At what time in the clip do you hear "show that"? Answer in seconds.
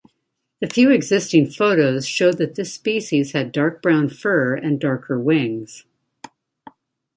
2.07-2.55